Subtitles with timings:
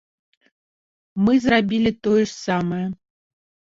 [1.27, 2.85] Мы зрабілі тое ж самае.